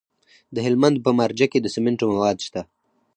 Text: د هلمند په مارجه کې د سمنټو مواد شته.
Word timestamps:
د 0.55 0.57
هلمند 0.65 0.97
په 1.05 1.09
مارجه 1.17 1.45
کې 1.51 1.59
د 1.61 1.67
سمنټو 1.75 2.05
مواد 2.13 2.37
شته. 2.45 2.61